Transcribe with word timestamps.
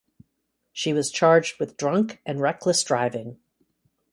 She 0.73 0.93
was 0.93 1.11
charged 1.11 1.59
with 1.59 1.77
drunk 1.77 2.21
and 2.25 2.41
reckless 2.41 2.83
driving. 2.83 3.37